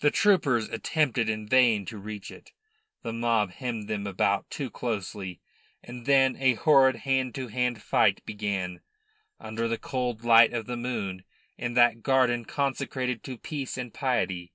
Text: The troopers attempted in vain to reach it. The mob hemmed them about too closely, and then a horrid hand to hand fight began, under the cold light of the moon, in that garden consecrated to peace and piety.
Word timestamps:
The 0.00 0.10
troopers 0.10 0.68
attempted 0.70 1.28
in 1.28 1.46
vain 1.46 1.84
to 1.86 1.96
reach 1.96 2.32
it. 2.32 2.50
The 3.02 3.12
mob 3.12 3.52
hemmed 3.52 3.86
them 3.86 4.08
about 4.08 4.50
too 4.50 4.70
closely, 4.70 5.40
and 5.84 6.04
then 6.04 6.34
a 6.40 6.54
horrid 6.54 6.96
hand 7.06 7.36
to 7.36 7.46
hand 7.46 7.80
fight 7.80 8.26
began, 8.26 8.80
under 9.38 9.68
the 9.68 9.78
cold 9.78 10.24
light 10.24 10.52
of 10.52 10.66
the 10.66 10.76
moon, 10.76 11.22
in 11.56 11.74
that 11.74 12.02
garden 12.02 12.44
consecrated 12.44 13.22
to 13.22 13.38
peace 13.38 13.78
and 13.78 13.94
piety. 13.94 14.52